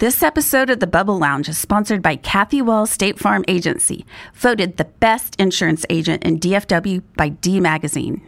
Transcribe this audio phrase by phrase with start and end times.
[0.00, 4.78] This episode of the Bubble Lounge is sponsored by Kathy Wall State Farm Agency, voted
[4.78, 8.22] the best insurance agent in DFW by D Magazine.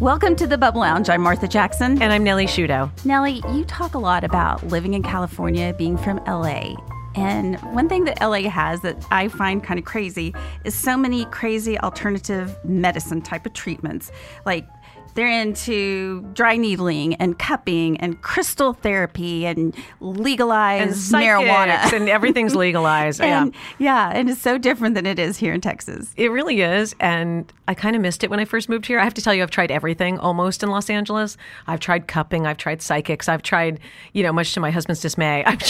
[0.00, 1.10] Welcome to the Bubble Lounge.
[1.10, 2.00] I'm Martha Jackson.
[2.00, 2.90] And I'm Nellie Shudo.
[3.04, 6.76] Nellie, you talk a lot about living in California, being from LA.
[7.14, 10.34] And one thing that LA has that I find kind of crazy
[10.64, 14.10] is so many crazy alternative medicine type of treatments.
[14.46, 14.66] Like
[15.14, 21.92] they're into dry needling and cupping and crystal therapy and legalized and marijuana.
[21.92, 23.20] and everything's legalized.
[23.20, 24.10] and, yeah.
[24.10, 26.12] yeah, and it's so different than it is here in Texas.
[26.16, 26.94] It really is.
[27.00, 28.98] And I kind of missed it when I first moved here.
[28.98, 31.36] I have to tell you, I've tried everything almost in Los Angeles.
[31.66, 33.80] I've tried cupping, I've tried psychics, I've tried,
[34.12, 35.62] you know, much to my husband's dismay, I've,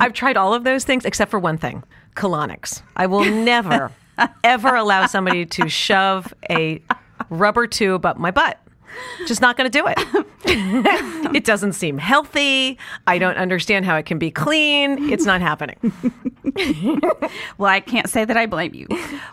[0.00, 1.82] I've tried all of those things except for one thing
[2.14, 2.82] colonics.
[2.96, 3.90] I will never,
[4.44, 6.80] ever allow somebody to shove a
[7.30, 8.60] rubber tube up my butt.
[9.26, 9.98] Just not going to do it.
[11.34, 12.78] it doesn't seem healthy.
[13.06, 15.10] I don't understand how it can be clean.
[15.10, 15.76] It's not happening.
[17.58, 18.86] well, I can't say that I blame you.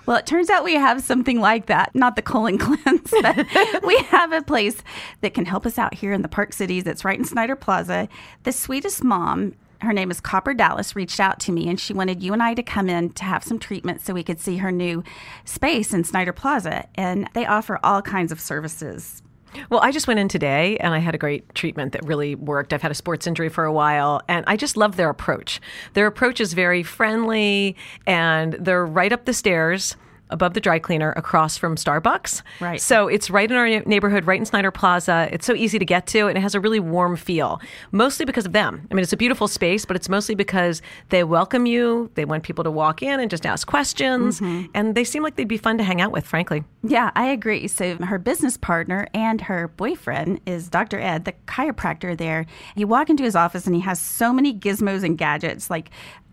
[0.06, 1.94] Well, it turns out we have something like that.
[1.94, 4.82] Not the colon cleanse, but we have a place
[5.22, 6.88] that can help us out here in the Park Cities.
[6.88, 8.08] It's right in Snider Plaza.
[8.44, 12.22] The sweetest mom her name is Copper Dallas, reached out to me and she wanted
[12.22, 14.72] you and I to come in to have some treatment so we could see her
[14.72, 15.04] new
[15.44, 16.88] space in Snider Plaza.
[16.94, 19.24] And they offer all kinds of services
[19.70, 22.74] well, I just went in today and I had a great treatment that really worked.
[22.74, 25.62] I've had a sports injury for a while and I just love their approach.
[25.94, 29.96] Their approach is very friendly and they're right up the stairs
[30.32, 32.42] above the dry cleaner across from Starbucks.
[32.60, 32.82] Right.
[32.82, 35.30] So it's right in our neighborhood, right in Snider Plaza.
[35.32, 38.46] It's so easy to get to and it has a really warm feel, mostly because
[38.46, 38.88] of them.
[38.90, 42.10] I mean, it's a beautiful space, but it's mostly because they welcome you.
[42.16, 44.40] They want people to walk in and just ask questions.
[44.40, 44.72] Mm-hmm.
[44.74, 46.64] And they seem like they'd be fun to hang out with, frankly.
[46.84, 47.68] Yeah, I agree.
[47.68, 51.00] So her business partner and her boyfriend is Dr.
[51.00, 52.46] Ed, the chiropractor there.
[52.76, 55.90] You walk into his office and he has so many gizmos and gadgets like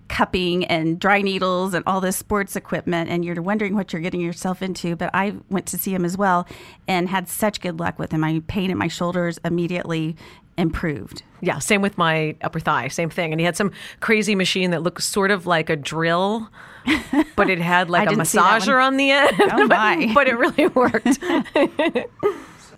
[0.09, 4.21] cupping and dry needles and all this sports equipment and you're wondering what you're getting
[4.21, 6.47] yourself into but i went to see him as well
[6.87, 8.21] and had such good luck with him.
[8.21, 10.17] My pain in my shoulders immediately
[10.57, 11.23] improved.
[11.41, 13.33] Yeah same with my upper thigh same thing.
[13.33, 13.71] And he had some
[14.01, 16.49] crazy machine that looked sort of like a drill
[17.37, 20.11] but it had like a massager on the end oh my.
[20.15, 21.19] but it really worked.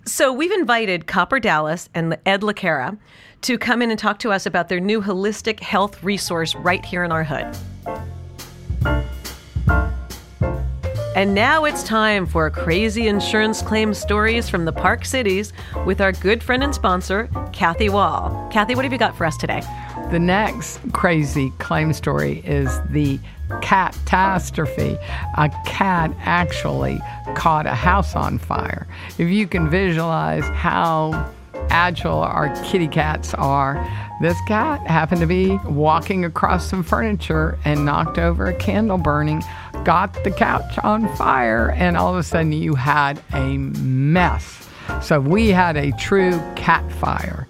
[0.05, 2.97] So we've invited copper dallas and ed Le Cara
[3.41, 7.03] to come in and talk to us about their new holistic health resource right here
[7.03, 7.55] in our hood.
[11.13, 15.51] And now it's time for crazy insurance claim stories from the Park Cities
[15.85, 18.47] with our good friend and sponsor, Kathy Wall.
[18.51, 19.61] Kathy, what have you got for us today?
[20.11, 23.19] The next crazy claim story is the
[23.61, 24.97] catastrophe.
[25.37, 27.01] A cat actually
[27.35, 28.87] caught a house on fire.
[29.17, 31.29] If you can visualize how
[31.71, 33.75] agile our kitty cats are.
[34.21, 39.41] This cat happened to be walking across some furniture and knocked over a candle burning,
[39.83, 44.67] got the couch on fire, and all of a sudden you had a mess.
[45.01, 47.47] So we had a true cat fire.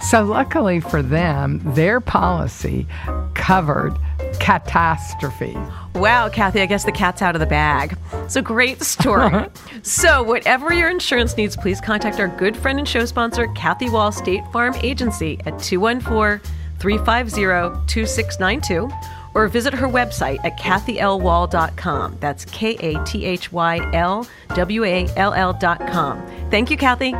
[0.00, 2.86] So, luckily for them, their policy
[3.34, 3.98] covered
[4.38, 5.56] catastrophe.
[5.94, 7.96] Wow, Kathy, I guess the cat's out of the bag.
[8.12, 9.46] It's a great story.
[9.82, 14.12] so, whatever your insurance needs, please contact our good friend and show sponsor, Kathy Wall
[14.12, 16.40] State Farm Agency at 214
[16.78, 18.88] 350 2692
[19.34, 22.16] or visit her website at kathylwall.com.
[22.20, 26.50] That's K A T H Y L W A L L.com.
[26.50, 27.14] Thank you, Kathy.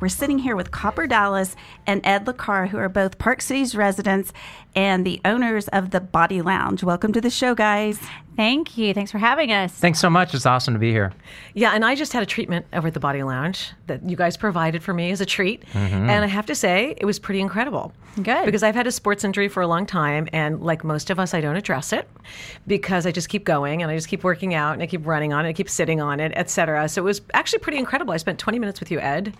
[0.00, 1.56] We're sitting here with Copper Dallas
[1.86, 4.32] and Ed Le Cara, who are both Park Cities residents
[4.74, 6.82] and the owners of the Body Lounge.
[6.82, 8.00] Welcome to the show, guys.
[8.36, 8.92] Thank you.
[8.92, 9.72] Thanks for having us.
[9.72, 10.34] Thanks so much.
[10.34, 11.12] It's awesome to be here.
[11.54, 14.36] Yeah, and I just had a treatment over at the Body Lounge that you guys
[14.36, 15.64] provided for me as a treat.
[15.66, 16.10] Mm-hmm.
[16.10, 17.92] And I have to say, it was pretty incredible.
[18.20, 18.44] Good.
[18.44, 20.28] Because I've had a sports injury for a long time.
[20.32, 22.08] And like most of us, I don't address it
[22.66, 25.32] because I just keep going and I just keep working out and I keep running
[25.32, 26.88] on it, I keep sitting on it, etc.
[26.88, 28.12] So it was actually pretty incredible.
[28.12, 29.34] I spent 20 minutes with you, Ed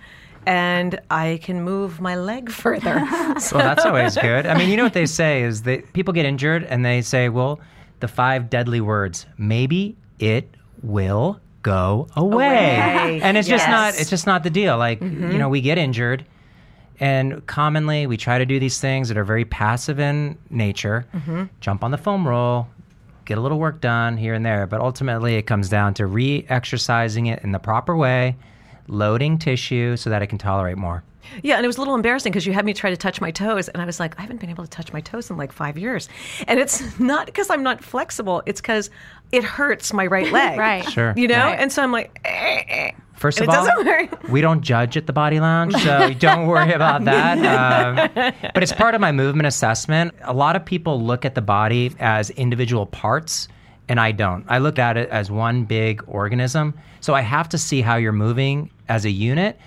[0.46, 3.04] and I can move my leg further.
[3.38, 3.56] so.
[3.56, 4.46] Well, that's always good.
[4.46, 7.28] I mean, you know what they say is that people get injured and they say,
[7.28, 7.60] well,
[8.00, 12.76] the five deadly words, maybe it will go away.
[12.76, 13.20] away.
[13.22, 13.60] And it's yes.
[13.60, 14.76] just not it's just not the deal.
[14.76, 15.32] Like, mm-hmm.
[15.32, 16.24] you know, we get injured
[17.00, 21.06] and commonly we try to do these things that are very passive in nature.
[21.12, 21.44] Mm-hmm.
[21.60, 22.68] Jump on the foam roll,
[23.24, 27.26] get a little work done here and there, but ultimately it comes down to re-exercising
[27.26, 28.36] it in the proper way
[28.88, 31.02] loading tissue so that it can tolerate more.
[31.42, 33.30] Yeah, and it was a little embarrassing because you had me try to touch my
[33.30, 35.52] toes, and I was like, I haven't been able to touch my toes in like
[35.52, 36.08] five years.
[36.46, 38.90] And it's not because I'm not flexible, it's because
[39.32, 40.58] it hurts my right leg.
[40.58, 40.88] Right.
[40.90, 41.14] Sure.
[41.16, 41.44] You know?
[41.46, 41.58] Right.
[41.58, 42.90] And so I'm like, eh, eh.
[43.14, 46.72] First And of it all, we don't judge at the Body Lounge, so don't worry
[46.72, 47.38] about that.
[47.38, 50.14] Um, but it's part of my movement assessment.
[50.22, 53.46] A lot of people look at the body as individual parts,
[53.88, 54.44] and I don't.
[54.48, 56.74] I look at it as one big organism.
[57.00, 59.58] So I have to see how you're moving as a unit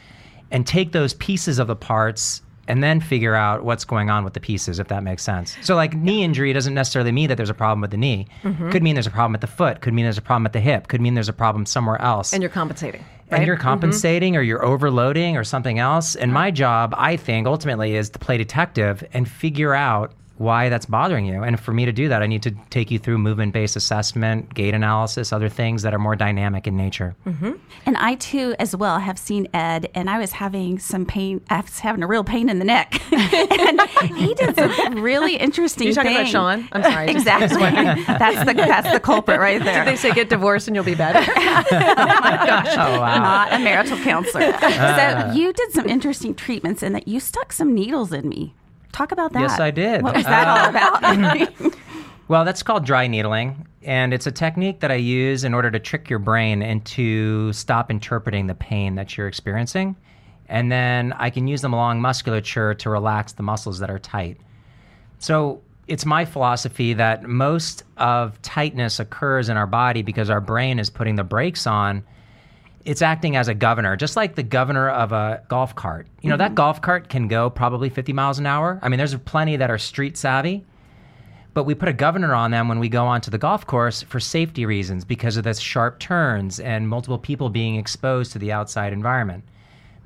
[0.51, 4.33] and take those pieces of the parts and then figure out what's going on with
[4.33, 5.55] the pieces, if that makes sense.
[5.61, 8.27] So, like knee injury doesn't necessarily mean that there's a problem with the knee.
[8.43, 8.71] Mm-hmm.
[8.71, 9.79] Could mean there's a problem at the foot.
[9.79, 10.87] Could mean there's a problem at the hip.
[10.89, 13.05] Could mean there's a problem somewhere else And you're compensating.
[13.29, 16.15] and you're compensating or you're overloading or something else.
[16.15, 20.85] And my job, I think, ultimately is to play detective and figure out why that's
[20.85, 21.43] bothering you.
[21.43, 24.53] And for me to do that, I need to take you through movement based assessment,
[24.53, 27.15] gait analysis, other things that are more dynamic in nature.
[27.25, 27.53] Mm-hmm.
[27.85, 31.41] And I too, as well, have seen Ed, and I was having some pain.
[31.49, 33.81] I was having a real pain in the neck, and
[34.15, 35.87] he did some really interesting.
[35.87, 36.27] You're talking about.
[36.27, 36.67] Sean?
[36.71, 37.09] I'm sorry.
[37.09, 37.59] Exactly.
[38.07, 39.85] that's the that's the culprit right there.
[39.85, 41.19] They say get divorced and you'll be better.
[41.19, 42.75] Oh, my gosh.
[42.77, 43.17] Oh, wow.
[43.17, 44.51] Not a marital counselor.
[44.59, 48.53] so you did some interesting treatments, and that you stuck some needles in me.
[48.97, 49.41] Talk about that.
[49.41, 50.01] Yes, I did.
[50.01, 51.75] What was that uh, all about?
[52.29, 53.67] Well, that's called dry needling.
[53.83, 57.89] And it's a technique that I use in order to trick your brain into stop
[57.89, 59.95] interpreting the pain that you're experiencing.
[60.49, 64.41] And then I can use them along musculature to relax the muscles that are tight.
[65.19, 70.79] So it's my philosophy that most of tightness occurs in our body because our brain
[70.79, 72.03] is putting the brakes on.
[72.87, 76.07] It's acting as a governor, just like the governor of a golf cart.
[76.21, 76.55] You know, that mm-hmm.
[76.55, 78.79] golf cart can go probably 50 miles an hour.
[78.81, 80.65] I mean, there's plenty that are street savvy
[81.57, 84.19] but we put a governor on them when we go onto the golf course for
[84.19, 88.93] safety reasons because of the sharp turns and multiple people being exposed to the outside
[88.93, 89.43] environment.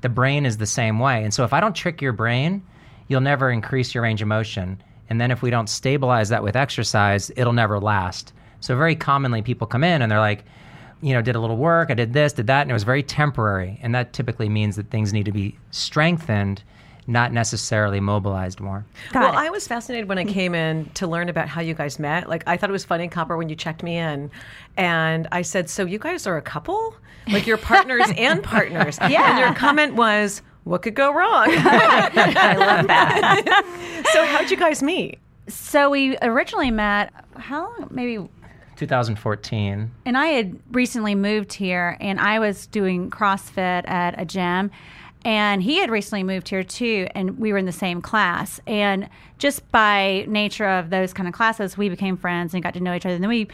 [0.00, 1.22] The brain is the same way.
[1.22, 2.62] And so if I don't trick your brain,
[3.06, 4.82] you'll never increase your range of motion.
[5.10, 8.32] And then if we don't stabilize that with exercise, it'll never last.
[8.60, 10.46] So very commonly people come in and they're like,
[11.02, 13.02] you know, did a little work, I did this, did that, and it was very
[13.02, 13.78] temporary.
[13.82, 16.62] And that typically means that things need to be strengthened,
[17.08, 18.86] not necessarily mobilized more.
[19.12, 19.46] Got well, it.
[19.46, 22.28] I was fascinated when I came in to learn about how you guys met.
[22.28, 24.30] Like, I thought it was funny, Copper, when you checked me in,
[24.76, 26.94] and I said, "So you guys are a couple?
[27.28, 29.30] Like you're partners and partners?" Yeah.
[29.30, 34.04] And your comment was, "What could go wrong?" I love that.
[34.12, 35.18] so how'd you guys meet?
[35.48, 37.88] So we originally met, how long?
[37.90, 38.28] Maybe
[38.86, 39.90] 2014.
[40.04, 44.70] and I had recently moved here and I was doing CrossFit at a gym
[45.24, 49.08] and he had recently moved here too and we were in the same class and
[49.38, 52.94] just by nature of those kind of classes we became friends and got to know
[52.94, 53.46] each other and then we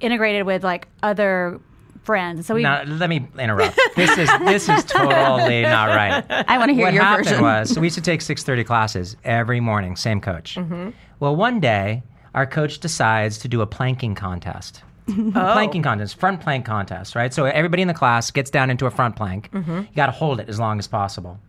[0.00, 1.60] integrated with like other
[2.02, 3.78] friends so we Now, let me interrupt.
[3.96, 6.24] This is this is totally not right.
[6.48, 7.42] I want to hear what your happened version.
[7.42, 10.56] was so we used to take 6:30 classes every morning, same coach.
[10.56, 10.90] Mm-hmm.
[11.20, 12.02] Well, one day
[12.34, 14.82] our coach decides to do a planking contest.
[15.32, 17.34] Planking contest, front plank contest, right?
[17.34, 19.50] So everybody in the class gets down into a front plank.
[19.50, 19.78] Mm-hmm.
[19.78, 21.40] You got to hold it as long as possible.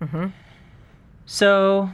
[1.27, 1.89] So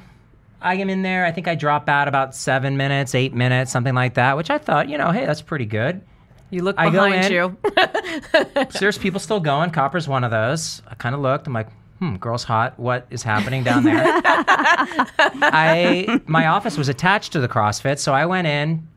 [0.62, 1.26] I am in there.
[1.26, 4.58] I think I drop out about seven minutes, eight minutes, something like that, which I
[4.58, 6.02] thought, you know, hey, that's pretty good.
[6.50, 7.32] You look I behind in.
[7.32, 7.58] you.
[8.72, 9.70] So there's people still going.
[9.72, 10.82] Copper's one of those.
[10.88, 11.46] I kind of looked.
[11.46, 11.68] I'm like,
[12.00, 12.80] hmm, girl's hot.
[12.80, 14.02] What is happening down there?
[15.42, 18.88] I my office was attached to the CrossFit, so I went in,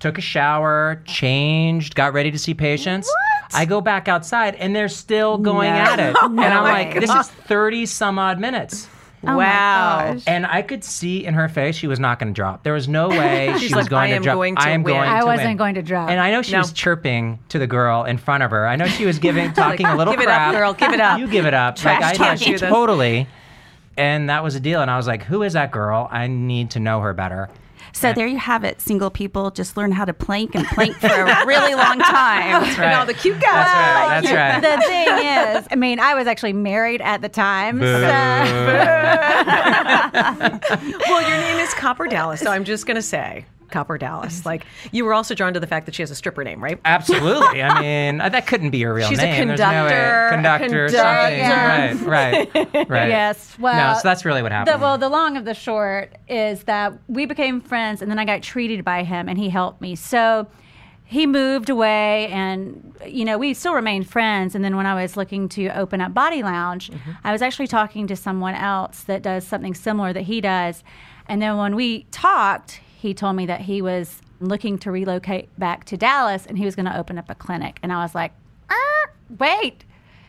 [0.00, 3.10] took a shower, changed, got ready to see patients.
[3.54, 5.78] I go back outside, and they're still going No.
[5.78, 8.88] at it, and I'm like, this is thirty some odd minutes.
[9.24, 10.12] Oh my wow.
[10.14, 10.22] gosh.
[10.26, 12.62] And I could see in her face she was not going to drop.
[12.62, 14.34] There was no way she She's was like, going "I to am drop.
[14.36, 15.56] going to I am win." going I to wasn't win.
[15.56, 16.08] going to drop.
[16.10, 16.58] And I know she No.
[16.58, 18.66] was chirping to the girl in front of her.
[18.66, 20.48] I know she was giving, talking a little Give it crap.
[20.48, 20.72] up, girl.
[20.74, 21.18] Give it up.
[21.18, 21.76] You give it up.
[21.76, 22.52] Trash like, I talking.
[22.52, 23.26] know, totally.
[23.96, 24.80] And that was a deal.
[24.80, 26.06] And I was like, who is that girl?
[26.12, 27.48] I need to know her better.
[27.98, 28.80] So there you have it.
[28.80, 32.62] Single people just learn how to plank and plank for a really long time.
[32.62, 34.22] That's And all the cute guys.
[34.22, 34.60] That's right.
[34.60, 34.80] That's right.
[34.80, 37.80] the thing is, I mean, I was actually married at the time.
[37.80, 37.84] So,
[41.08, 44.44] Well, your name is Copper Dallas, so I'm just going to say Copper Dallas.
[44.46, 46.78] Like, you were also drawn to the fact that she has a stripper name, right?
[46.84, 47.62] Absolutely.
[47.62, 49.48] I mean, uh, that couldn't be her real She's a name.
[49.48, 51.94] There's no conductor, a Conductor, conductor.
[51.98, 52.08] something.
[52.08, 53.08] Right, right, right.
[53.08, 53.56] yes.
[53.58, 54.78] Well, no, so that's really what happened.
[54.78, 58.24] The, well, the long of the short is that we became friends, and then I
[58.24, 59.94] got treated by him, and he helped me.
[59.96, 60.46] So
[61.04, 64.54] he moved away, and you know we still remained friends.
[64.54, 66.90] And then when I was looking to open up Body Lounge,
[67.24, 70.82] I was actually talking to someone else that does something similar that he does.
[71.26, 75.84] And then when we talked, he told me that he was looking to relocate back
[75.84, 77.78] to Dallas, and he was going to open up a clinic.
[77.82, 78.32] And I was like,
[78.70, 79.84] "Er, wait.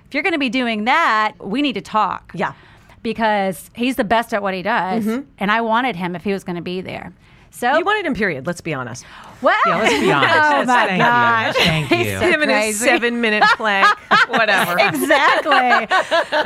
[0.06, 2.32] If you're going to be doing that, we need to talk.
[2.34, 2.54] Yeah.
[3.02, 5.06] because he's the best at what he does,
[5.38, 7.14] and I wanted him if he was going to be there.
[7.52, 8.48] So You wanted him, period.
[8.48, 9.06] Let's be honest.
[9.42, 10.40] well, Yeah, let's be oh honest.
[10.40, 11.56] oh my Thank gosh.
[11.58, 11.64] you.
[11.66, 12.18] Thank you.
[12.20, 12.86] so Him and his crazy.
[12.86, 13.88] seven minute plank,
[14.30, 14.78] whatever.
[14.80, 15.52] exactly.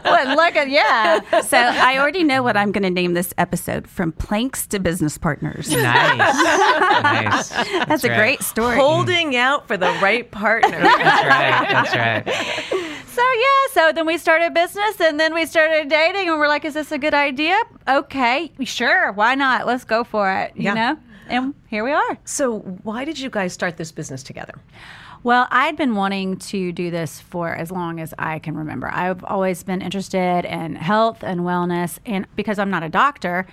[0.03, 1.41] well, look at yeah.
[1.41, 5.17] So I already know what I'm going to name this episode from planks to business
[5.17, 5.69] partners.
[5.71, 6.17] Nice.
[7.03, 7.49] nice.
[7.87, 8.17] That's, a right.
[8.17, 8.75] great story.
[8.75, 10.79] Holding out for the right partner.
[10.79, 12.25] That's right.
[12.25, 12.99] That's right.
[13.07, 16.65] So yeah, so then we started business and then we started dating and we're like,
[16.65, 17.55] is this a good idea?
[17.87, 19.67] Okay, sure, why not?
[19.67, 20.53] Let's go for it.
[20.55, 20.73] You Yeah.
[20.73, 20.92] know?
[21.27, 22.17] And here we are.
[22.25, 24.53] so, why did you guys start this business together?
[25.23, 28.89] Well, I'd been wanting to do this for as long as I can remember.
[28.91, 33.47] I've always been interested in health and wellness, and because I'm not a doctor,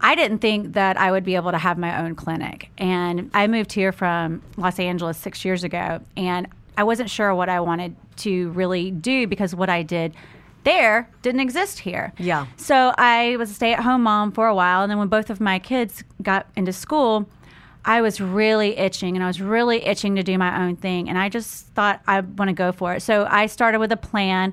[0.00, 2.70] I didn't think that I would be able to have my own clinic.
[2.78, 6.46] And I moved here from Los Angeles six years ago, and
[6.78, 10.14] I wasn't sure what I wanted to really do because what I did
[10.64, 12.12] there didn't exist here.
[12.18, 12.46] Yeah.
[12.56, 14.82] So I was a stay at home mom for a while.
[14.82, 17.28] And then when both of my kids got into school,
[17.84, 21.08] I was really itching and I was really itching to do my own thing.
[21.08, 23.02] And I just thought I want to go for it.
[23.02, 24.52] So I started with a plan,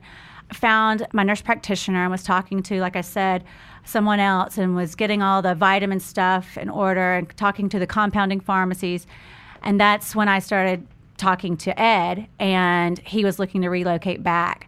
[0.53, 3.43] found my nurse practitioner and was talking to, like I said,
[3.83, 7.87] someone else and was getting all the vitamin stuff in order and talking to the
[7.87, 9.05] compounding pharmacies.
[9.63, 14.64] And that's when I started talking to Ed, and he was looking to relocate back.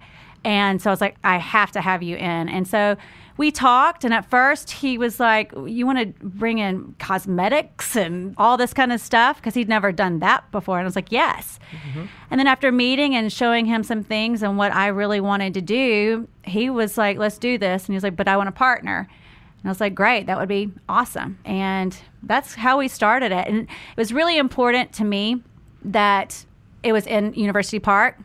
[0.47, 2.47] And so I was like, I have to have you in.
[2.47, 2.95] And so
[3.35, 8.33] we talked, and at first he was like, You want to bring in cosmetics and
[8.37, 9.35] all this kind of stuff?
[9.35, 10.77] Because he'd never done that before.
[10.77, 11.59] And I was like, Yes.
[11.71, 12.05] Mm-hmm.
[12.31, 15.61] And then after meeting and showing him some things and what I really wanted to
[15.61, 17.83] do, he was like, Let's do this.
[17.83, 18.99] And he was like, But I want a partner.
[18.99, 21.39] And I was like, great, that would be awesome.
[21.43, 23.47] And that's how we started it.
[23.47, 25.41] And it was really important to me
[25.83, 26.45] that
[26.83, 28.17] it was in University Park.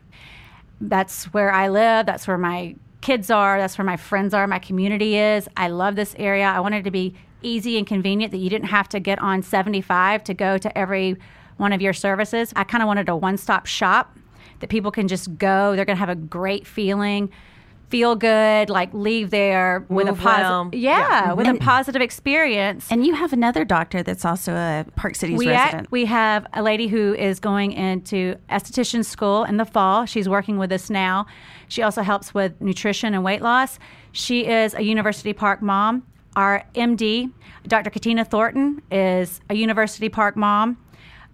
[0.89, 2.05] That's where I live.
[2.05, 3.59] That's where my kids are.
[3.59, 4.45] That's where my friends are.
[4.47, 5.47] My community is.
[5.55, 6.45] I love this area.
[6.45, 9.41] I wanted it to be easy and convenient that you didn't have to get on
[9.41, 11.17] 75 to go to every
[11.57, 12.51] one of your services.
[12.55, 14.17] I kind of wanted a one stop shop
[14.59, 15.75] that people can just go.
[15.75, 17.29] They're going to have a great feeling,
[17.93, 20.69] feel good, like leave there with a positive, well.
[20.73, 22.87] yeah, with a positive experience.
[22.89, 25.91] And you have another doctor that's also a Park Cities we, resident.
[25.91, 30.07] we have a lady who is going into esthetician school in the fall.
[30.07, 31.27] She's working with us now.
[31.67, 33.77] She also helps with nutrition and weight loss.
[34.11, 36.01] She is a University Park mom.
[36.35, 37.31] Our MD,
[37.67, 37.91] Dr.
[37.91, 40.79] Katina Thornton, is a University Park mom.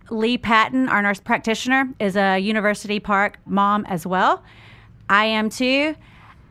[0.09, 4.43] Lee Patton, our nurse practitioner, is a University Park mom as well.
[5.07, 5.95] I am too.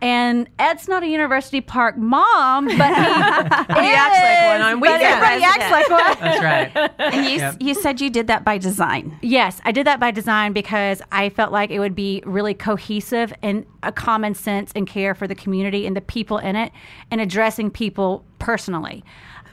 [0.00, 2.78] And Ed's not a University Park mom, but he,
[3.82, 5.04] He acts like one on but weekends.
[5.04, 6.16] everybody acts like one.
[6.20, 6.42] That's
[6.76, 6.90] right.
[7.14, 7.56] and you, Yep.
[7.60, 9.18] you said you did that by design.
[9.22, 13.32] Yes, I did that by design because I felt like it would be really cohesive
[13.42, 16.70] and a common sense and care for the community and the people in it
[17.10, 19.02] and addressing people personally.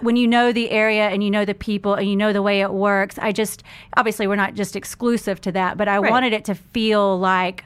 [0.01, 2.61] When you know the area and you know the people and you know the way
[2.61, 3.63] it works, I just
[3.97, 6.11] obviously we're not just exclusive to that, but I Right.
[6.11, 7.63] wanted it to feel like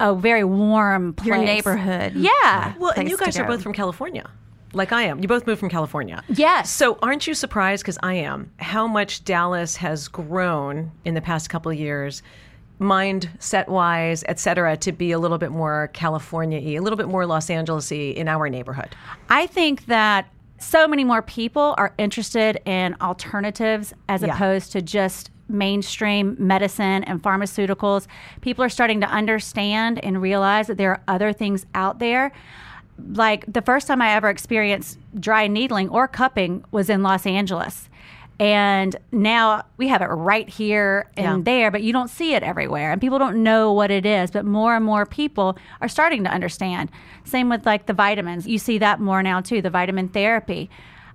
[0.00, 1.26] a very warm place.
[1.28, 2.14] Your neighborhood.
[2.14, 2.74] Yeah.
[2.78, 4.28] Well, and you guys are both from California,
[4.72, 5.20] like I am.
[5.20, 6.24] You both moved from California.
[6.28, 6.70] Yes.
[6.70, 11.50] So aren't you surprised, because I am, how much Dallas has grown in the past
[11.50, 12.22] couple of years,
[12.80, 17.08] mindset wise, et cetera, to be a little bit more California y, a little bit
[17.08, 18.96] more Los Angeles y in our neighborhood?
[19.28, 24.34] I think that so many more people are interested in alternatives as Yeah.
[24.34, 28.06] opposed to just mainstream medicine and pharmaceuticals.
[28.40, 32.32] People are starting to understand and realize that there are other things out there.
[33.14, 37.88] Like the first time I ever experienced dry needling or cupping was in Los Angeles.
[38.38, 41.52] And now we have it right here and Yeah.
[41.52, 42.90] there, but you don't see it everywhere.
[42.92, 46.30] And people don't know what it is, but more and more people are starting to
[46.30, 46.90] understand.
[47.24, 48.46] Same with like the vitamins.
[48.46, 50.70] You see that more now too, the vitamin therapy.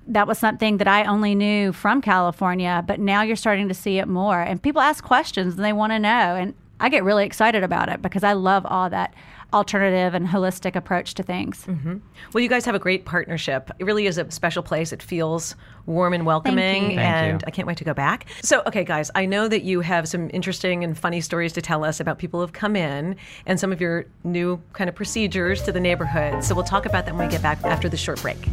[0.07, 3.97] That was something that I only knew from California, but now you're starting to see
[3.97, 4.41] it more.
[4.41, 6.09] And people ask questions and they want to know.
[6.09, 9.13] And I get really excited about it because I love all that
[9.53, 11.65] alternative and holistic approach to things.
[11.65, 11.97] Mm-hmm.
[12.33, 13.71] Well, you guys have a great partnership.
[13.79, 14.91] It really is a special place.
[14.91, 16.97] It feels warm and welcoming, you.
[16.97, 17.45] Thank and you.
[17.47, 18.25] I can't wait to go back.
[18.41, 21.85] So, okay, guys, I know that you have some interesting and funny stories to tell
[21.85, 25.71] us about people who've come in and some of your new kind of procedures to
[25.71, 26.43] the neighborhood.
[26.43, 28.45] So, we'll talk about that when we get back after the short break.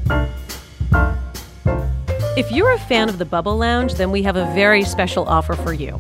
[2.35, 5.55] If you're a fan of the Bubble Lounge, then we have a very special offer
[5.55, 5.99] for you.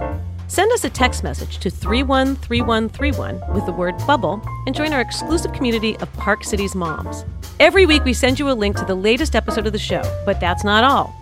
[0.48, 5.52] Send us a text message to 313131 with the word bubble and join our exclusive
[5.52, 7.26] community of Park Cities moms.
[7.60, 10.40] Every week we send you a link to the latest episode of the show, but
[10.40, 11.14] that's not all.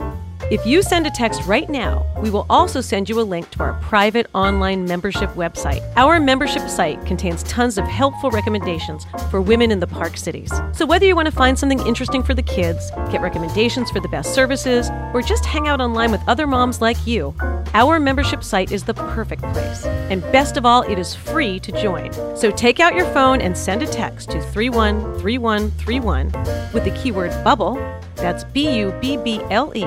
[0.51, 3.63] If you send a text right now, we will also send you a link to
[3.63, 5.81] our private online membership website.
[5.95, 10.53] Our membership site contains tons of helpful recommendations for women in the park cities.
[10.73, 14.09] So whether you want to find something interesting for the kids, get recommendations for the
[14.09, 17.33] best services, or just hang out online with other moms like you,
[17.73, 19.87] our membership site is the perfect place.
[19.87, 22.13] And best of all, it is free to join.
[22.37, 26.33] So take out your phone and send a text to 313131
[26.73, 27.77] with the keyword bubble.
[28.17, 29.87] That's B U B B L E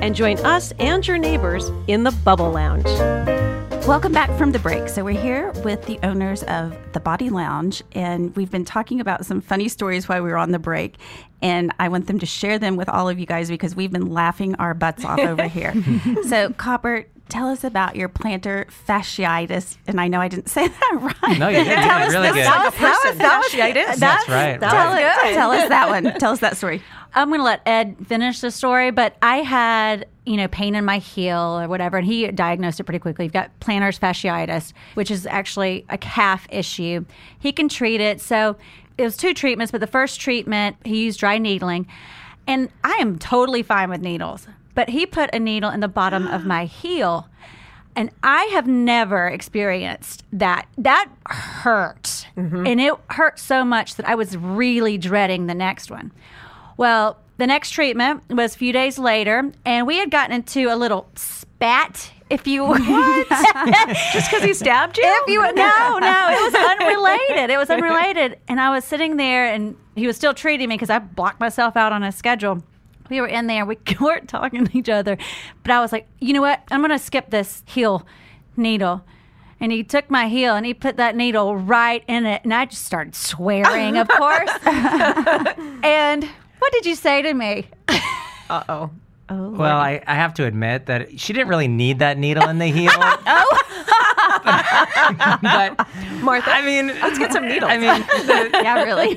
[0.00, 2.84] and join us and your neighbors in the Bubble Lounge.
[3.86, 4.88] Welcome back from the break.
[4.88, 9.24] So, we're here with the owners of the Body Lounge, and we've been talking about
[9.26, 10.96] some funny stories while we were on the break.
[11.42, 14.10] And I want them to share them with all of you guys because we've been
[14.10, 15.74] laughing our butts off over here.
[16.28, 19.76] so, Copper, tell us about your plantar fasciitis.
[19.86, 21.38] And I know I didn't say that right.
[21.38, 21.66] No, you did.
[21.66, 22.44] You did really good.
[22.44, 23.96] That was, that was, that was, Fasciitis?
[23.96, 24.60] That's right.
[24.60, 25.30] Tell, right.
[25.30, 26.04] it, tell us that one.
[26.18, 26.82] Tell us that story.
[27.14, 30.84] I'm going to let Ed finish the story, but I had, you know, pain in
[30.84, 33.24] my heel or whatever, and he diagnosed it pretty quickly.
[33.24, 37.04] You've got plantar fasciitis, which is actually a calf issue.
[37.38, 38.20] He can treat it.
[38.20, 38.56] So
[38.96, 41.86] it was two treatments, but the first treatment, he used dry needling.
[42.46, 44.46] And I am totally fine with needles,
[44.80, 47.28] but he put a needle in the bottom of my heel.
[47.94, 50.68] And I have never experienced that.
[50.78, 52.26] That hurt.
[52.34, 52.66] Mm-hmm.
[52.66, 56.12] And it hurt so much that I was really dreading the next one.
[56.78, 60.76] Well, the next treatment was a few days later, and we had gotten into a
[60.76, 62.80] little spat, if you would.
[63.28, 65.04] Just because he stabbed you?
[65.04, 67.50] If you no, no, it was unrelated.
[67.50, 70.88] It was unrelated, and I was sitting there, and he was still treating me because
[70.88, 72.62] I blocked myself out on his schedule.
[73.10, 73.66] We were in there.
[73.66, 75.18] We weren't talking to each other,
[75.62, 76.62] but I was like, you know what?
[76.70, 78.06] I'm going to skip this heel
[78.56, 79.04] needle.
[79.62, 82.64] And he took my heel and he put that needle right in it, and I
[82.64, 84.50] just started swearing, of course.
[84.64, 86.24] and
[86.58, 87.66] what did you say to me?
[88.48, 88.90] Uh oh.
[89.28, 92.66] Well, I, I have to admit that she didn't really need that needle in the
[92.66, 92.90] heel.
[95.42, 95.88] but
[96.22, 97.70] Martha, I mean, let's get some needles.
[97.70, 99.16] I mean, the, Yeah, really.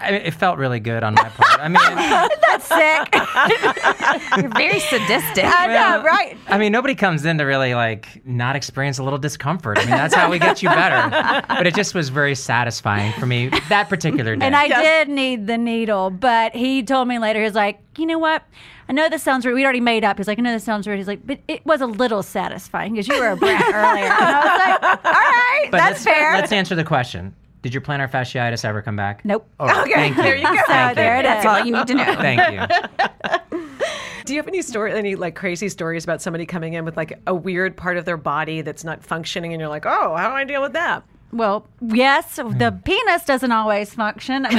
[0.00, 1.60] I mean, it felt really good on my part.
[1.60, 1.82] I mean,
[2.48, 4.38] That's sick.
[4.38, 5.44] You're very sadistic.
[5.44, 6.36] I know, right?
[6.48, 9.78] I mean, nobody comes in to really like not experience a little discomfort.
[9.78, 11.44] I mean, that's how we get you better.
[11.48, 14.44] But it just was very satisfying for me that particular day.
[14.44, 18.18] And I did need the needle, but he told me later, he's like, you know
[18.18, 18.42] what?
[18.88, 19.54] I know this sounds weird.
[19.54, 20.18] We'd already made up.
[20.18, 20.98] He's like, I know this sounds weird.
[20.98, 24.04] He's like, but it was a little satisfying because you were a brat earlier.
[24.04, 24.58] And I was
[24.92, 26.32] like, all right, but that's let's, fair.
[26.34, 27.34] Let's answer the question.
[27.62, 29.24] Did your plantar fasciitis ever come back?
[29.24, 29.48] nope.
[29.58, 30.22] Oh, Okay, thank you.
[30.22, 30.62] there you go.
[30.66, 31.20] Thank there you.
[31.20, 31.50] it That's is.
[31.50, 32.14] all you need to know.
[32.16, 33.58] Thank you.
[34.26, 37.18] Do you have any story, any like crazy stories about somebody coming in with like
[37.26, 40.34] a weird part of their body that's not functioning, and you're like, oh, how do
[40.36, 41.02] I deal with that?
[41.34, 44.46] Well, yes, the penis doesn't always function.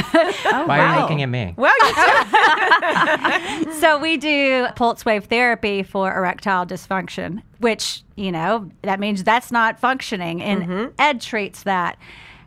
[0.48, 1.54] Oh, Why are you looking at me?
[1.58, 9.00] Well, you so we do pulse wave therapy for erectile dysfunction, which you know that
[9.00, 10.92] means that's not functioning, and mm-hmm.
[11.00, 11.98] Ed treats that.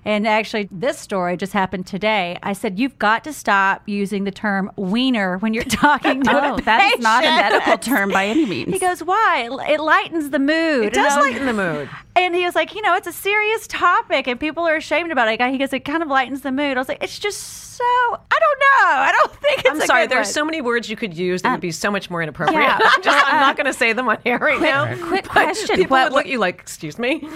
[0.04, 2.38] And actually, this story just happened today.
[2.42, 6.54] I said you've got to stop using the term wiener when you're talking to Oh,
[6.54, 8.72] a that is not a medical term by any means.
[8.72, 9.48] He goes, "Why?
[9.68, 11.90] It lightens the mood." it does lighten the mood.
[12.16, 15.28] and he was like, you know, it's a serious topic and people are ashamed about
[15.28, 15.40] it.
[15.50, 16.76] He goes, it kind of lightens the mood.
[16.76, 18.88] I was like, it's just so, I don't know.
[18.88, 20.03] I don't think it's I'm a sorry.
[20.05, 20.33] good There's one.
[20.35, 22.61] so many words you could use that would um, be so much more inappropriate.
[22.62, 22.79] yeah.
[22.83, 24.87] I'm, just, I'm not going to say them on air right now.
[25.07, 25.77] quick But question.
[25.77, 27.21] People What- would look at you like, excuse me.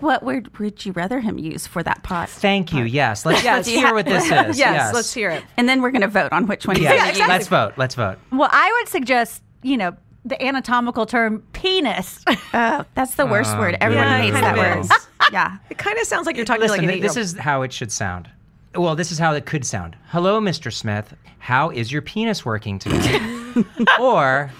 [0.00, 2.28] What word would you rather him use for that pot?
[2.28, 2.84] Thank you.
[2.84, 3.24] Yes.
[3.24, 3.56] Let's, Yes.
[3.58, 4.58] let's hear what this is.
[4.58, 5.44] yes, let's hear it.
[5.56, 6.92] And then we're going to vote on which one Yeah.
[6.94, 7.02] Yes.
[7.04, 7.28] going to use.
[7.28, 7.72] Let's vote.
[7.76, 8.18] Let's vote.
[8.32, 12.24] Well, I would suggest, you know, the anatomical term penis.
[12.54, 13.76] Oh, that's the worst Oh, word.
[13.80, 14.86] Everyone yeah, hates that word.
[15.32, 15.58] yeah.
[15.70, 17.34] It kind of sounds like you're talking Listen, to like an this eight-year-old.
[17.34, 18.28] is how it should sound.
[18.74, 19.96] Well, this is how it could sound.
[20.08, 20.72] Hello, Mr.
[20.72, 21.14] Smith.
[21.38, 23.18] How is your penis working today?
[24.00, 24.50] or,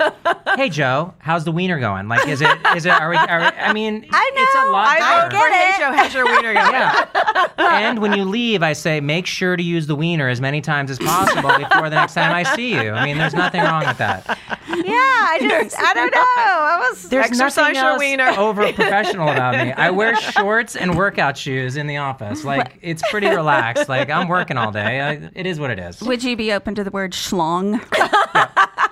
[0.56, 2.08] hey, Joe, how's the wiener going?
[2.08, 4.42] Like, is it, is it, are we, are we I mean, I know.
[4.42, 5.30] it's a lot I better.
[5.30, 5.54] get it.
[5.54, 6.72] Hey, Joe, how's your wiener going?
[6.72, 7.88] Yeah.
[7.88, 10.90] and when you leave, I say, make sure to use the wiener as many times
[10.90, 12.90] as possible before the next time I see you.
[12.92, 14.26] I mean, there's nothing wrong with that.
[14.68, 16.20] yeah, I just, I don't know.
[16.20, 18.28] I was, There's Exercise nothing else wiener.
[18.38, 19.72] over professional about me.
[19.72, 22.44] I wear shorts and workout shoes in the office.
[22.44, 23.88] Like, it's pretty relaxed.
[23.88, 25.00] Like, I'm working all day.
[25.00, 26.00] I, it is what it is.
[26.02, 27.80] Would you be open to the word schlong?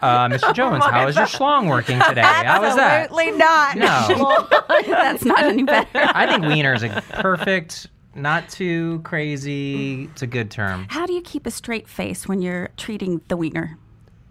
[0.02, 0.54] Uh, Mr.
[0.54, 2.22] Jones, how is your schlong working today?
[2.22, 3.10] How is that?
[3.10, 3.76] absolutely not.
[3.76, 4.48] No.
[4.86, 5.88] That's not any better.
[5.94, 10.04] I think wiener is a perfect, not too crazy.
[10.04, 10.86] It's a good term.
[10.88, 13.78] How do you keep a straight face when you're treating the wiener?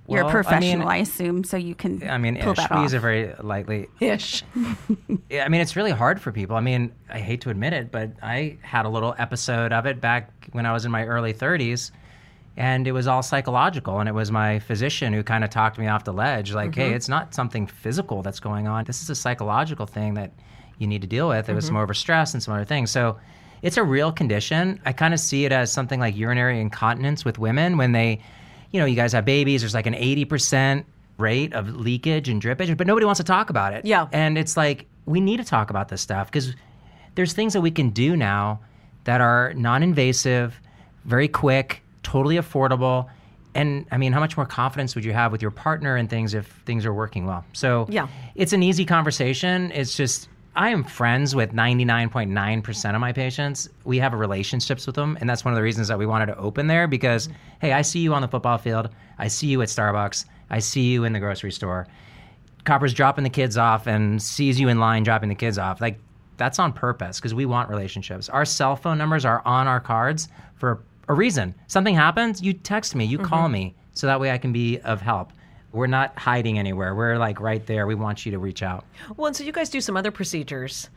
[0.08, 2.58] You're Well, a I professional, I, mean- assume, so you can I mean, pull ish.
[2.58, 2.82] that We off.
[2.84, 3.88] use it very lightly.
[4.00, 4.44] Ish.
[5.30, 6.56] Yeah, I mean, it's really hard for people.
[6.56, 10.02] I mean, I hate to admit it, but I had a little episode of it
[10.02, 11.92] back when I was in my early 30s.
[12.60, 14.00] And it was all psychological.
[14.00, 16.88] And it was my physician who kind of talked me off the ledge, like, "Hey,
[16.88, 16.96] mm-hmm.
[16.96, 18.84] it's not something physical that's going on.
[18.84, 20.34] This is a psychological thing that
[20.78, 21.50] you need to deal with.
[21.50, 21.76] It was mm-hmm.
[21.76, 23.18] more of a stress and some other things." So.
[23.62, 24.80] It's a real condition.
[24.86, 28.22] I kind of see it as something like urinary incontinence with women when they,
[28.72, 29.60] you know, you guys have babies.
[29.60, 30.86] There's like an 80%
[31.18, 33.84] rate of leakage and drippage, but nobody wants to talk about it.
[33.84, 34.08] Yeah.
[34.14, 36.56] And it's like, we need to talk about this stuff because
[37.16, 38.62] there's things that we can do now
[39.04, 40.58] that are non invasive,
[41.04, 43.08] very quick, totally affordable.
[43.56, 46.34] And I mean, how much more confidence would you have with your partner and things
[46.34, 47.44] if things are working well?
[47.54, 48.08] So, Yeah.
[48.36, 49.72] it's an easy conversation.
[49.74, 53.70] It's just, I am friends with 99.9% of my patients.
[53.86, 55.18] We have relationships with them.
[55.22, 57.30] And that's one of the reasons that we wanted to open there because,
[57.62, 58.90] hey, I see you on the football field.
[59.20, 60.26] I see you at Starbucks.
[60.50, 61.88] I see you in the grocery store.
[62.66, 65.80] Copper's dropping the kids off and sees you in line dropping the kids off.
[65.80, 66.00] Like,
[66.38, 68.30] that's on purpose because we want relationships.
[68.30, 71.54] Our cell phone numbers are on our cards for a reason.
[71.68, 73.28] Something happens, you text me, you mm-hmm.
[73.28, 75.34] call me, so that way I can be of help.
[75.72, 76.96] We're not hiding anywhere.
[76.96, 77.86] We're like right there.
[77.86, 78.86] We want you to reach out.
[79.18, 80.90] Well, and so you guys do some other procedures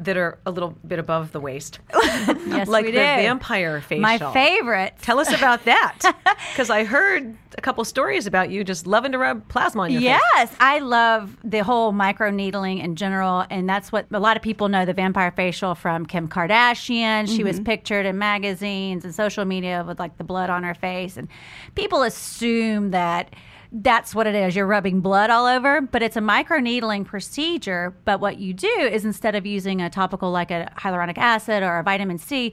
[0.00, 3.04] that are a little bit above the waist, Yes, like we the do.
[3.04, 4.02] vampire facial.
[4.02, 4.94] My favorite.
[5.02, 5.98] Tell us about that,
[6.52, 10.00] because I heard a couple stories about you just loving to rub plasma on your
[10.00, 10.20] face.
[10.34, 14.42] Yes, I love the whole micro needling in general, and that's what a lot of
[14.42, 17.28] people know the vampire facial from Kim Kardashian.
[17.28, 17.64] She was mm-hmm.
[17.64, 21.28] pictured in magazines and social media with like the blood on her face, and
[21.74, 23.30] people assume that
[23.74, 24.54] that's what it is.
[24.54, 27.92] You're rubbing blood all over, but it's a micro needling procedure.
[28.04, 31.78] But what you do is instead of using a topical like a hyaluronic acid or
[31.78, 32.52] a vitamin C,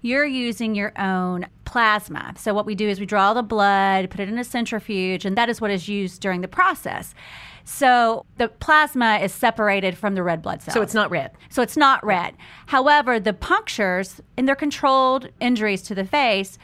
[0.00, 2.34] you're using your own plasma.
[2.38, 5.36] So what we do is we draw the blood, put it in a centrifuge, and
[5.36, 7.14] that is what is used during the process.
[7.64, 10.74] So the plasma is separated from the red blood cells.
[10.74, 11.32] So it's not red.
[11.50, 12.34] So it's not red.
[12.66, 16.58] However, the punctures and they're controlled injuries to the face.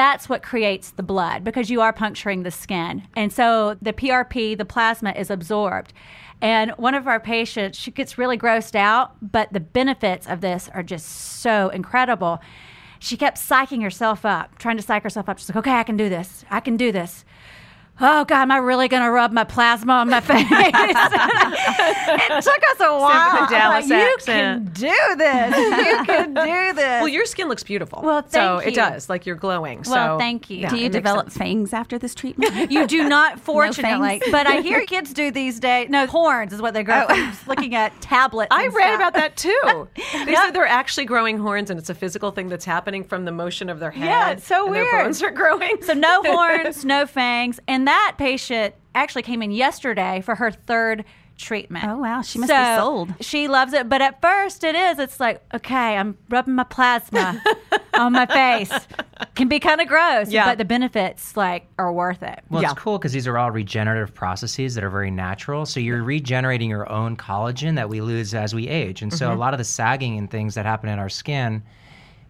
[0.00, 3.06] That's what creates the blood because you are puncturing the skin.
[3.14, 5.92] And so the PRP, the plasma, is absorbed.
[6.40, 10.70] And one of our patients, she gets really grossed out, but the benefits of this
[10.72, 11.06] are just
[11.42, 12.40] so incredible.
[12.98, 15.38] She kept psyching herself up, trying to psych herself up.
[15.38, 16.46] She's like, okay, I can do this.
[16.50, 17.26] I can do this.
[18.02, 20.46] Oh God, am I really gonna rub my plasma on my face?
[20.50, 23.46] it took us a while.
[23.48, 25.56] Dallas like, you accent." can do this.
[25.56, 27.00] You can do this.
[27.00, 28.00] Well, your skin looks beautiful.
[28.02, 29.10] Well, so thank it does.
[29.10, 29.82] Like you're glowing.
[29.86, 30.58] Well, so, thank you.
[30.58, 32.70] yeah, Do you develop fangs after this treatment?
[32.70, 34.20] You do not, fortunately.
[34.20, 34.32] fangs?
[34.32, 35.90] but I hear kids do these days.
[35.90, 37.14] No, horns is what they grow oh.
[37.14, 38.48] just looking at tablets.
[38.50, 38.96] I read stuff.
[38.96, 39.88] about that too.
[40.24, 43.32] They said they're actually growing horns, and it's a physical thing that's happening from the
[43.32, 44.04] motion of their head.
[44.04, 44.86] Yeah, it's so and weird.
[44.86, 45.82] Their bones are growing.
[45.82, 47.60] So no horns, no fangs.
[47.68, 51.04] And that patient actually came in yesterday for her third
[51.36, 51.84] treatment.
[51.86, 52.22] Oh, wow.
[52.22, 53.14] She must be sold.
[53.20, 53.88] She loves it.
[53.88, 57.42] But at first it is, it's like, okay, I'm rubbing my plasma
[57.94, 58.72] on my face.
[59.34, 60.30] Can be kind of gross.
[60.30, 60.44] Yeah.
[60.44, 62.40] But the benefits like are worth it.
[62.48, 62.70] Well, Yeah.
[62.70, 65.66] it's cool because these are all regenerative processes that are very natural.
[65.66, 69.02] So you're regenerating your own collagen that we lose as we age.
[69.02, 69.40] And so a mm-hmm.
[69.40, 71.62] lot of the sagging and things that happen in our skin,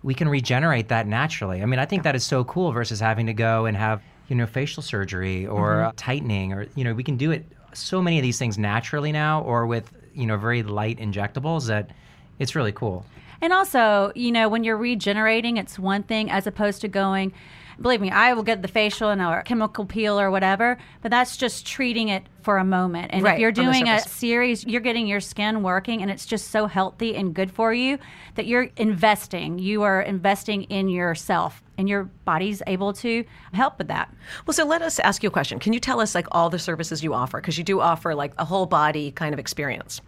[0.02, 1.60] we can regenerate that naturally.
[1.62, 4.36] I mean, I think that is so cool versus having to go and have, you
[4.36, 8.16] know, facial surgery or uh, tightening or, you know, we can do it so many
[8.18, 11.90] of these things naturally now or with, you know, very light injectables that
[12.38, 13.04] it's really cool.
[13.42, 17.32] And also, you know, when you're regenerating, it's one thing as opposed to going,
[17.80, 21.36] believe me, I will get the facial and or chemical peel or whatever, but that's
[21.36, 23.10] just treating it for a moment.
[23.12, 26.50] And Right, if you're doing a series, you're getting your skin working and it's just
[26.50, 27.98] so healthy and good for you
[28.34, 29.58] that you're investing.
[29.58, 34.12] You are investing in yourself and your body's able to help with that.
[34.46, 35.58] Well, so let us ask you a question.
[35.58, 37.40] Can you tell us like all the services you offer?
[37.40, 40.00] Because you do offer like a whole body kind of experience.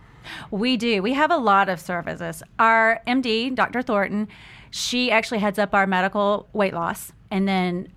[0.50, 1.02] We do.
[1.02, 2.42] We have a lot of services.
[2.58, 3.82] Our MD, Dr.
[3.82, 4.28] Thornton,
[4.70, 7.12] she actually heads up our medical weight loss.
[7.32, 7.90] And then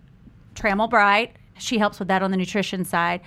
[0.56, 3.19] Trammell Bright, she helps with that on the nutrition side.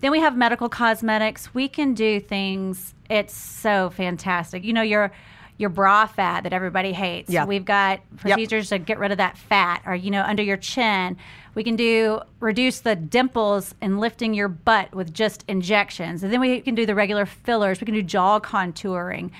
[0.00, 1.54] Then we have medical cosmetics.
[1.54, 2.94] We can do things.
[3.08, 4.62] It's so fantastic.
[4.62, 5.10] You know, your
[5.56, 7.30] your bra fat that everybody hates.
[7.30, 7.44] Yeah.
[7.44, 11.16] We've got procedures to get rid of that fat or you know under your chin.
[11.54, 16.22] We can do reduce the dimples and lifting your butt with just injections.
[16.22, 17.80] And then we can do the regular fillers.
[17.80, 19.30] We can do jaw contouring.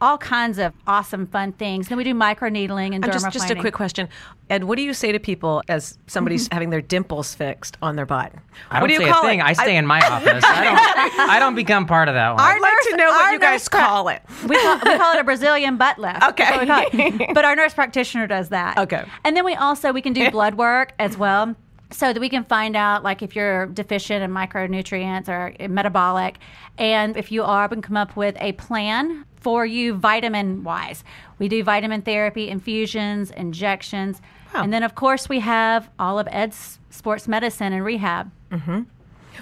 [0.00, 1.88] All kinds of awesome fun things.
[1.88, 4.08] Then we do micro needling and I'm just just a quick question.
[4.48, 6.54] Ed, what do you say to people as somebody's mm-hmm.
[6.54, 8.32] having their dimples fixed on their butt?
[8.70, 9.40] I what don't do you say call a thing.
[9.40, 9.46] it?
[9.46, 10.44] I stay in my office.
[10.46, 12.40] I don't, I don't become part of that one.
[12.40, 14.22] I'd like to know what you guys pra- call it.
[14.46, 16.22] We call, we call it a Brazilian butt lift.
[16.22, 16.50] Okay.
[16.50, 17.34] what we call it.
[17.34, 18.78] But our nurse practitioner does that.
[18.78, 19.04] Okay.
[19.24, 21.56] And then we also we can do blood work as well.
[21.92, 26.38] So that we can find out, like, if you're deficient in micronutrients or metabolic,
[26.78, 31.04] and if you are, we can come up with a plan for you vitamin wise.
[31.38, 34.20] We do vitamin therapy, infusions, injections.
[34.52, 34.64] Wow.
[34.64, 38.32] And then, of course, we have all of Ed's sports medicine and rehab.
[38.50, 38.80] Mm-hmm.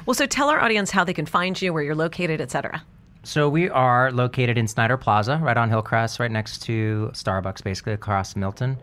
[0.04, 2.82] Well, so tell our audience how they can find you, where you're located, et cetera.
[3.22, 7.94] So we are located in Snider Plaza, right on Hillcrest, right next to Starbucks, basically
[7.94, 8.76] across Milton.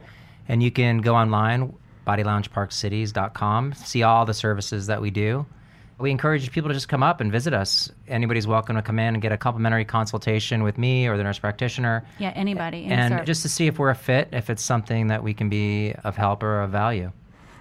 [0.48, 1.72] And you can go online,
[2.08, 5.46] bodyloungeparkcities.com, see all the services that we do.
[6.02, 7.92] We encourage people to just come up and visit us.
[8.08, 11.38] Anybody's welcome to come in and get a complimentary consultation with me or the nurse
[11.38, 12.04] practitioner.
[12.18, 12.86] Yeah, anybody.
[12.86, 13.26] any And sort.
[13.28, 16.18] just to see if we're a fit, if it's something that we can be of
[16.18, 17.12] help or of value.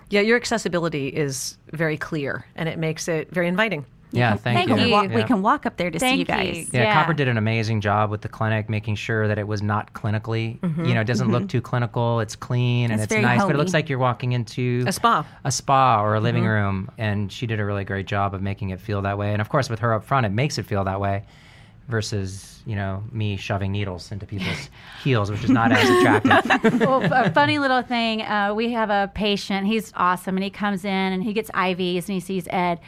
[0.08, 3.84] Yeah, your accessibility is very clear and it makes it very inviting.
[4.12, 4.86] Yeah, thank, Thank you.
[4.86, 4.92] you.
[4.92, 5.14] Wa- Yeah.
[5.14, 6.56] We can walk up there to see you guys.
[6.56, 6.66] you.
[6.72, 6.94] Yeah, Yeah.
[6.94, 10.58] Copper did an amazing job with the clinic, making sure that it was not clinically,
[10.60, 10.84] mm-hmm.
[10.84, 11.48] you know, it doesn't look mm-hmm.
[11.48, 12.20] too clinical.
[12.20, 14.92] It's clean and It's it's, very nice, but it looks like you're walking into A
[14.92, 15.24] spa.
[15.44, 16.52] a spa or a living mm-hmm.
[16.52, 16.90] room.
[16.98, 19.32] And she did a really great job of making it feel that way.
[19.32, 21.24] And of course, with her up front, it makes it feel that way
[21.90, 24.70] versus, you know, me shoving needles into people's
[25.04, 26.80] heels, which is not as attractive.
[26.80, 28.22] well, a funny little thing.
[28.22, 29.66] Uh, we have a patient.
[29.66, 32.80] He's awesome, and he comes in and he gets IVs and he sees Ed,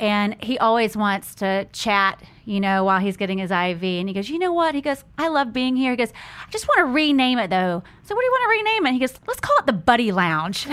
[0.00, 2.20] and he always wants to chat.
[2.46, 5.04] You know, while he's getting his IV, and he goes, "You know what?" He goes,
[5.16, 6.10] "I love being here." He goes,
[6.44, 8.92] "I just want to rename it though." So, what do you want to rename it?
[8.94, 10.64] He goes, "Let's call it the Buddy Lounge."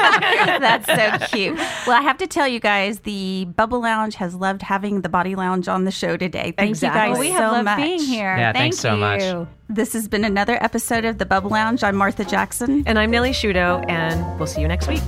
[0.00, 1.56] That's so cute.
[1.88, 5.34] Well, I have to tell you guys, the Bubble Lounge has loved having the Body
[5.34, 6.52] Lounge on the show today.
[6.56, 7.00] Thank Exactly.
[7.00, 7.78] you guys well, we so have loved much.
[7.78, 8.36] being here.
[8.36, 9.00] Yeah, Thank thanks so you.
[9.00, 9.48] much.
[9.68, 11.82] This has been another episode of the Bubble Lounge.
[11.82, 12.84] I'm Martha Jackson.
[12.86, 15.02] And I'm Nellie Shudo, and we'll see you next week.